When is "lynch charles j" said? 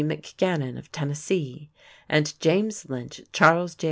2.89-3.79